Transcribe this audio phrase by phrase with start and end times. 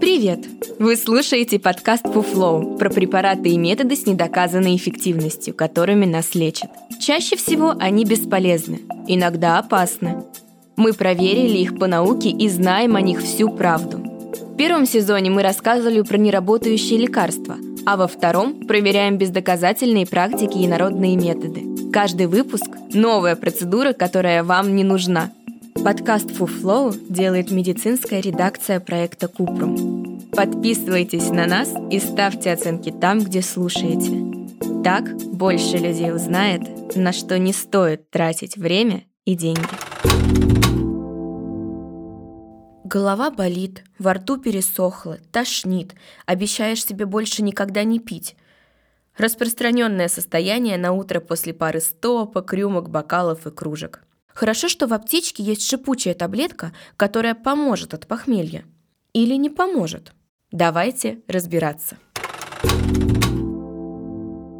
[0.00, 0.40] Привет!
[0.78, 6.70] Вы слушаете подкаст Фуфлоу про препараты и методы с недоказанной эффективностью, которыми нас лечат.
[7.00, 10.24] Чаще всего они бесполезны, иногда опасны.
[10.76, 13.98] Мы проверили их по науке и знаем о них всю правду.
[13.98, 17.56] В первом сезоне мы рассказывали про неработающие лекарства,
[17.86, 21.90] а во втором проверяем бездоказательные практики и народные методы.
[21.90, 25.32] Каждый выпуск– новая процедура, которая вам не нужна–
[25.86, 30.20] Подкаст Фуфлоу делает медицинская редакция проекта Купрум.
[30.32, 34.82] Подписывайтесь на нас и ставьте оценки там, где слушаете.
[34.82, 39.62] Так больше людей узнает, на что не стоит тратить время и деньги.
[42.82, 45.94] Голова болит, во рту пересохло, тошнит,
[46.26, 48.34] обещаешь себе больше никогда не пить.
[49.16, 54.02] Распространенное состояние на утро после пары стопок, рюмок, бокалов и кружек.
[54.36, 58.66] Хорошо, что в аптечке есть шипучая таблетка, которая поможет от похмелья.
[59.14, 60.12] Или не поможет.
[60.52, 61.96] Давайте разбираться.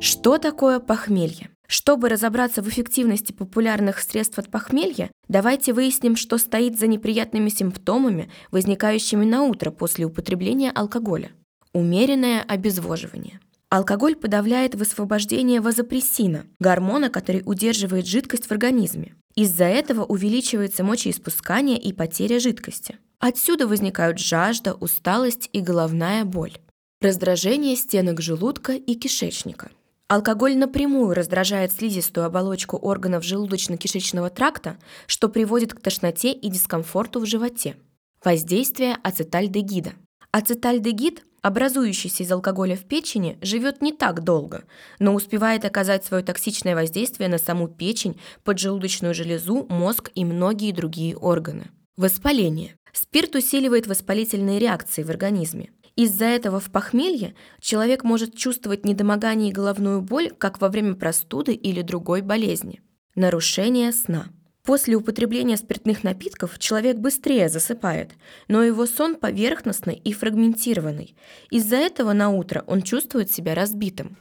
[0.00, 1.50] Что такое похмелье?
[1.66, 8.30] Чтобы разобраться в эффективности популярных средств от похмелья, давайте выясним, что стоит за неприятными симптомами,
[8.50, 11.30] возникающими на утро после употребления алкоголя.
[11.74, 13.38] Умеренное обезвоживание.
[13.70, 19.14] Алкоголь подавляет высвобождение вазопрессина, гормона, который удерживает жидкость в организме.
[19.34, 22.98] Из-за этого увеличивается мочеиспускание и потеря жидкости.
[23.18, 26.56] Отсюда возникают жажда, усталость и головная боль.
[27.02, 29.70] Раздражение стенок желудка и кишечника.
[30.08, 37.26] Алкоголь напрямую раздражает слизистую оболочку органов желудочно-кишечного тракта, что приводит к тошноте и дискомфорту в
[37.26, 37.76] животе.
[38.24, 39.92] Воздействие ацетальдегида.
[40.32, 44.64] Ацетальдегид образующийся из алкоголя в печени, живет не так долго,
[44.98, 51.16] но успевает оказать свое токсичное воздействие на саму печень, поджелудочную железу, мозг и многие другие
[51.16, 51.70] органы.
[51.96, 52.76] Воспаление.
[52.92, 55.70] Спирт усиливает воспалительные реакции в организме.
[55.96, 61.54] Из-за этого в похмелье человек может чувствовать недомогание и головную боль, как во время простуды
[61.54, 62.80] или другой болезни.
[63.16, 64.28] Нарушение сна.
[64.68, 68.10] После употребления спиртных напитков человек быстрее засыпает,
[68.48, 71.16] но его сон поверхностный и фрагментированный.
[71.48, 74.18] Из-за этого на утро он чувствует себя разбитым.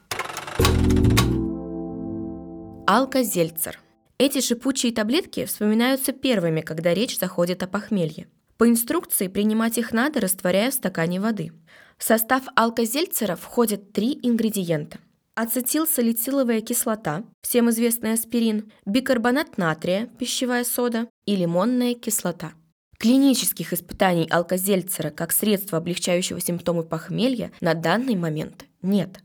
[2.88, 3.78] Алкозельцер.
[4.20, 8.30] Эти шипучие таблетки вспоминаются первыми, когда речь заходит о похмелье.
[8.56, 11.52] По инструкции принимать их надо, растворяя в стакане воды.
[11.98, 15.00] В состав алкозельцера входят три ингредиента
[15.38, 22.54] ацетилсалициловая кислота, всем известный аспирин, бикарбонат натрия, пищевая сода и лимонная кислота.
[22.98, 29.20] Клинических испытаний алкозельцера как средства, облегчающего симптомы похмелья, на данный момент нет.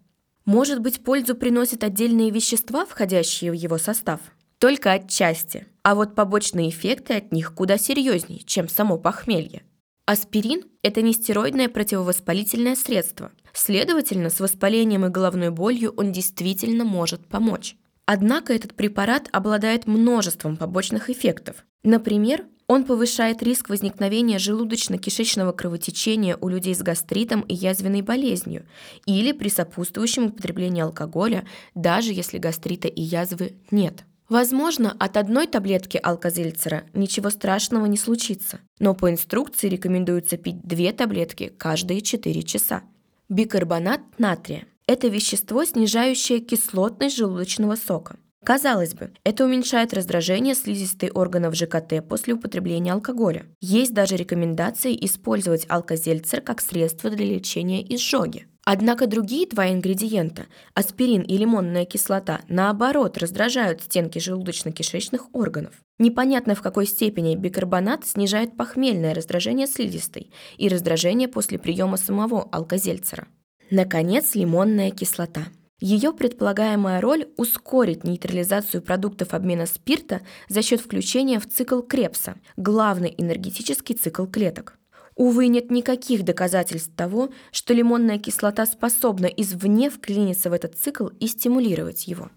[0.45, 4.21] Может быть, пользу приносят отдельные вещества, входящие в его состав?
[4.59, 5.67] Только отчасти.
[5.83, 9.63] А вот побочные эффекты от них куда серьезнее, чем само похмелье.
[10.05, 13.31] Аспирин– это нестероидное противовоспалительное средство.
[13.53, 17.77] Следовательно, с воспалением и головной болью он действительно может помочь.
[18.05, 21.65] Однако этот препарат обладает множеством побочных эффектов.
[21.85, 28.67] Например, он повышает риск возникновения желудочно-кишечного кровотечения у людей с гастритом и язвенной болезнью
[29.07, 31.47] или при сопутствующем употреблении алкоголя,
[31.77, 34.05] даже если гастрита и язвы нет.
[34.33, 40.95] Возможно, от одной таблетки алкозельцера ничего страшного не случится, но по инструкции рекомендуется пить две
[40.95, 42.83] таблетки каждые 4 часа.
[43.29, 48.17] Бикарбонат натрия– это вещество, снижающее кислотность желудочного сока.
[48.43, 53.45] Казалось бы, это уменьшает раздражение слизистой органов ЖКТ после употребления алкоголя.
[53.61, 58.47] Есть даже рекомендации использовать алкозельцер как средство для лечения изжоги.
[58.65, 65.75] Однако другие два ингредиента, аспирин и лимонная кислота, наоборот, раздражают стенки желудочно-кишечных органов.
[65.99, 73.27] Непонятно, в какой степени бикарбонат снижает похмельное раздражение слизистой и раздражение после приема самого алкозельцера.
[73.71, 75.47] Наконец, лимонная кислота.
[75.81, 83.13] Ее предполагаемая роль– ускорить нейтрализацию продуктов обмена спирта за счет включения в цикл Крепса, главный
[83.19, 84.79] энергетический цикл клеток.
[85.15, 91.27] Увы, нет никаких доказательств того, что лимонная кислота способна извне вклиниться в этот цикл и
[91.27, 92.31] стимулировать его.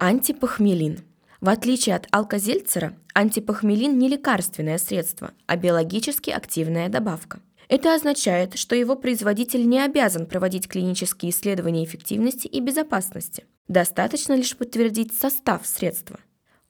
[0.00, 1.00] Антипохмелин.
[1.40, 7.40] В отличие от алкозельцера, антипохмелин не лекарственное средство, а биологически активная добавка.
[7.68, 13.44] Это означает, что его производитель не обязан проводить клинические исследования эффективности и безопасности.
[13.68, 16.18] Достаточно лишь подтвердить состав средства.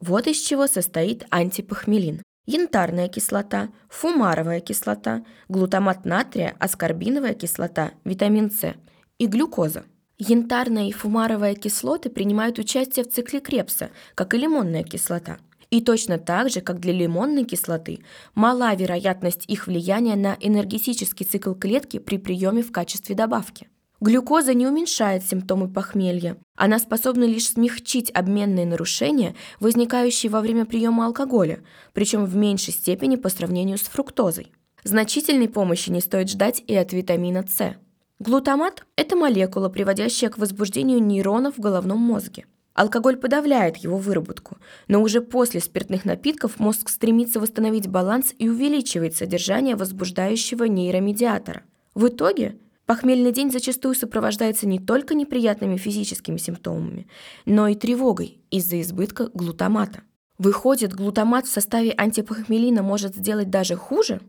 [0.00, 8.74] Вот из чего состоит антипохмелин янтарная кислота, фумаровая кислота, глутамат натрия, аскорбиновая кислота, витамин С
[9.18, 9.84] и глюкоза.
[10.16, 15.36] Янтарная и фумаровая кислоты принимают участие в цикле Крепса, как и лимонная кислота.
[15.70, 17.98] И точно так же, как для лимонной кислоты,
[18.34, 23.68] мала вероятность их влияния на энергетический цикл клетки при приеме в качестве добавки.
[24.00, 26.36] Глюкоза не уменьшает симптомы похмелья.
[26.56, 31.64] Она способна лишь смягчить обменные нарушения, возникающие во время приема алкоголя,
[31.94, 34.52] причем в меньшей степени по сравнению с фруктозой.
[34.84, 37.74] Значительной помощи не стоит ждать и от витамина С.
[38.20, 42.46] Глутамат– это молекула, приводящая к возбуждению нейронов в головном мозге.
[42.74, 49.16] Алкоголь подавляет его выработку, но уже после спиртных напитков мозг стремится восстановить баланс и увеличивает
[49.16, 51.64] содержание возбуждающего нейромедиатора.
[51.94, 57.06] В итоге похмельный день зачастую сопровождается не только неприятными физическими симптомами,
[57.44, 60.00] но и тревогой из-за избытка глутамата.
[60.38, 64.22] Выходит, глутамат в составе антипохмелина может сделать даже хуже?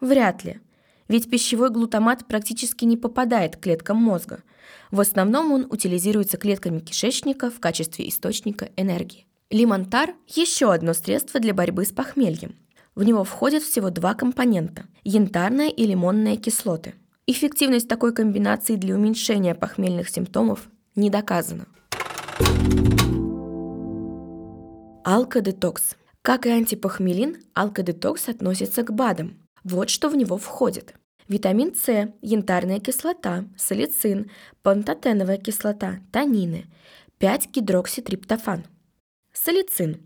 [0.00, 0.58] Вряд ли.
[1.06, 4.42] Ведь пищевой глутамат практически не попадает к клеткам мозга.
[4.90, 9.26] В основном он утилизируется клетками кишечника в качестве источника энергии.
[9.50, 12.56] Лимонтар– еще одно средство для борьбы с похмельем.
[12.96, 16.94] В него входят всего два компонента– янтарная и лимонная кислоты.
[17.28, 21.66] Эффективность такой комбинации для уменьшения похмельных симптомов не доказана.
[25.04, 25.96] Алкодетокс.
[26.22, 30.94] Как и антипохмелин, алкодетокс относится к БАДам– вот что в него входит.
[31.26, 34.30] Витамин С, янтарная кислота, салицин,
[34.62, 36.66] пантотеновая кислота, танины,
[37.18, 38.66] 5-гидрокситриптофан.
[39.32, 40.05] Салицин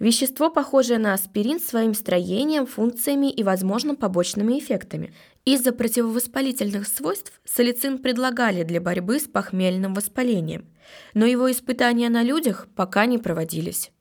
[0.00, 5.14] вещество, похожее на аспирин своим строением, функциями и, возможно, побочными эффектами.
[5.44, 10.66] Из-за противовоспалительных свойств салицин предлагали для борьбы с похмельным воспалением,
[11.14, 13.92] но его испытания на людях пока не проводились.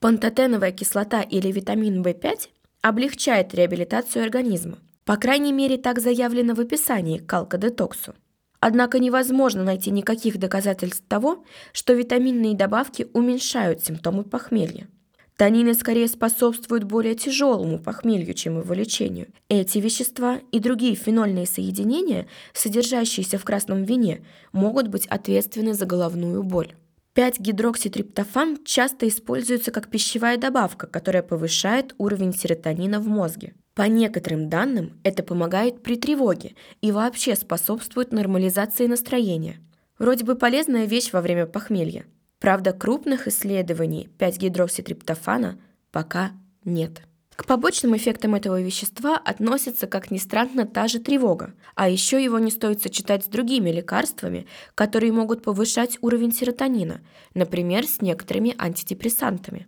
[0.00, 2.48] Пантотеновая кислота или витамин В5
[2.82, 4.78] облегчает реабилитацию организма.
[5.06, 8.14] По крайней мере, так заявлено в описании к алкодетоксу.
[8.60, 14.88] Однако невозможно найти никаких доказательств того, что витаминные добавки уменьшают симптомы похмелья.
[15.36, 19.28] Танины скорее способствуют более тяжелому похмелью, чем его лечению.
[19.48, 26.44] Эти вещества и другие фенольные соединения, содержащиеся в красном вине, могут быть ответственны за головную
[26.44, 26.74] боль.
[27.16, 33.54] 5-гидрокситриптофан часто используется как пищевая добавка, которая повышает уровень серотонина в мозге.
[33.74, 39.60] По некоторым данным, это помогает при тревоге и вообще способствует нормализации настроения.
[39.98, 42.04] Вроде бы полезная вещь во время похмелья.
[42.40, 45.58] Правда, крупных исследований 5-гидрокситриптофана
[45.90, 46.32] пока
[46.64, 47.02] нет.
[47.36, 52.38] К побочным эффектам этого вещества относится, как ни странно, та же тревога, а еще его
[52.38, 54.46] не стоит сочетать с другими лекарствами,
[54.76, 57.00] которые могут повышать уровень серотонина,
[57.34, 59.66] например, с некоторыми антидепрессантами.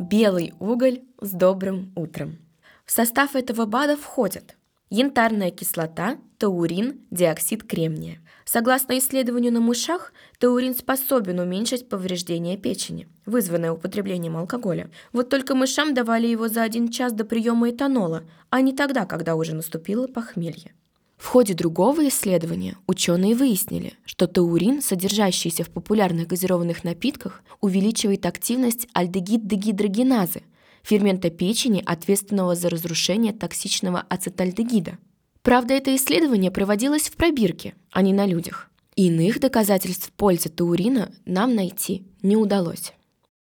[0.00, 2.38] Белый уголь с добрым утром.
[2.84, 4.56] В состав этого БАДа входят
[4.90, 8.18] янтарная кислота, таурин, диоксид кремния.
[8.44, 14.90] Согласно исследованию на мышах, таурин способен уменьшить повреждение печени, вызванное употреблением алкоголя.
[15.12, 19.36] Вот только мышам давали его за один час до приема этанола, а не тогда, когда
[19.36, 20.74] уже наступило похмелье.
[21.16, 28.88] В ходе другого исследования ученые выяснили, что таурин, содержащийся в популярных газированных напитках, увеличивает активность
[28.94, 30.42] альдегид-дегидрогеназы,
[30.82, 34.98] фермента печени, ответственного за разрушение токсичного ацетальдегида.
[35.42, 38.70] Правда, это исследование проводилось в пробирке, а не на людях.
[38.96, 42.92] Иных доказательств пользы таурина нам найти не удалось.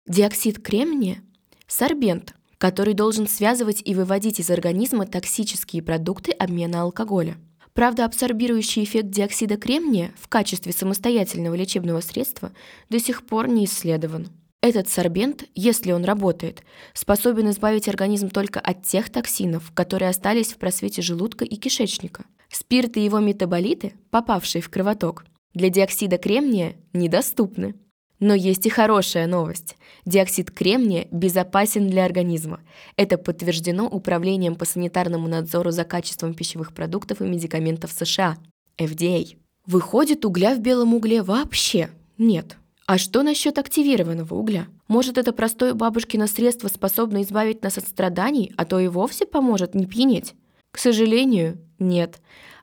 [0.06, 1.22] Диоксид кремния–
[1.66, 7.36] сорбент, который должен связывать и выводить из организма токсические продукты обмена алкоголя.
[7.72, 12.52] Правда, абсорбирующий эффект диоксида кремния в качестве самостоятельного лечебного средства
[12.88, 14.28] до сих пор не исследован.
[14.60, 20.56] Этот сорбент, если он работает, способен избавить организм только от тех токсинов, которые остались в
[20.56, 22.24] просвете желудка и кишечника.
[22.50, 25.24] Спирт и его метаболиты, попавшие в кровоток,
[25.54, 27.76] для диоксида кремния недоступны.
[28.18, 29.76] Но есть и хорошая новость.
[30.04, 32.60] Диоксид кремния безопасен для организма.
[32.96, 38.38] Это подтверждено Управлением по санитарному надзору за качеством пищевых продуктов и медикаментов США,
[38.76, 39.36] FDA.
[39.66, 42.56] Выходит, угля в белом угле вообще нет.
[42.88, 44.66] А что насчет активированного угля?
[44.88, 49.74] Может, это простое бабушкино средство способно избавить нас от страданий, а то и вовсе поможет
[49.74, 50.34] не пьянеть?
[50.70, 52.18] К сожалению, нет.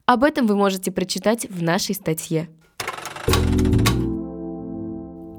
[0.08, 2.50] Об этом вы можете прочитать в нашей статье.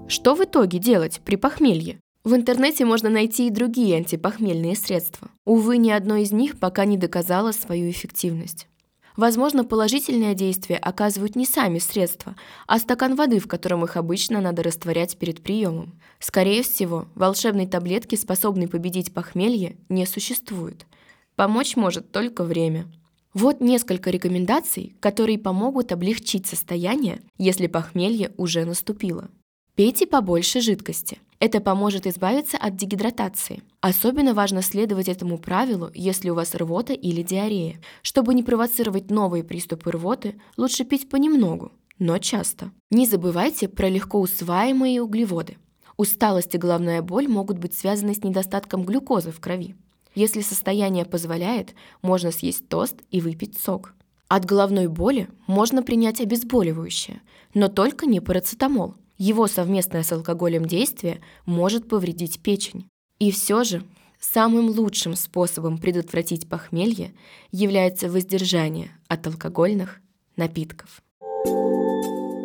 [0.07, 1.99] Что в итоге делать при похмелье?
[2.23, 5.31] В интернете можно найти и другие антипохмельные средства.
[5.45, 8.69] Увы, ни одно из них пока не доказало свою эффективность.
[9.17, 14.63] Возможно, положительное действие оказывают не сами средства, а стакан воды, в котором их обычно надо
[14.63, 15.99] растворять перед приемом.
[16.19, 20.87] Скорее всего, волшебной таблетки, способной победить похмелье, не существует.
[21.35, 22.87] Помочь может только время.
[23.33, 29.31] Вот несколько рекомендаций, которые помогут облегчить состояние, если похмелье уже наступило.
[29.75, 31.19] Пейте побольше жидкости.
[31.39, 33.63] Это поможет избавиться от дегидратации.
[33.81, 37.81] Особенно важно следовать этому правилу, если у вас рвота или диарея.
[38.03, 42.71] Чтобы не провоцировать новые приступы рвоты, лучше пить понемногу, но часто.
[42.91, 45.59] Не забывайте про легко усваиваемые углеводы.
[45.99, 49.77] Усталость и головная боль могут быть связаны с недостатком глюкозы в крови.
[50.15, 53.93] Если состояние позволяет, можно съесть тост и выпить сок.
[54.29, 57.21] От головной боли можно принять обезболивающее,
[57.55, 58.95] но только не парацетамол.
[59.19, 62.87] Его совместное с алкоголем действие может повредить печень.
[63.19, 63.83] И все же
[64.21, 67.13] самым лучшим способом предотвратить похмелье
[67.51, 70.01] является воздержание от алкогольных
[70.37, 71.03] напитков.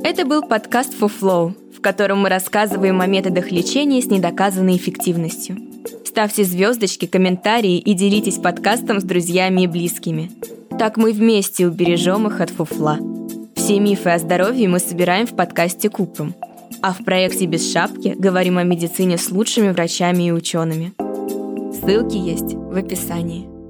[0.03, 5.57] Это был подкаст For в котором мы рассказываем о методах лечения с недоказанной эффективностью.
[6.05, 10.31] Ставьте звездочки, комментарии и делитесь подкастом с друзьями и близкими.
[10.77, 12.99] Так мы вместе убережем их от фуфла.
[13.55, 16.35] Все мифы о здоровье мы собираем в подкасте Купрум.
[16.83, 20.93] А в проекте «Без шапки» говорим о медицине с лучшими врачами и учеными.
[21.73, 23.60] Ссылки есть в описании.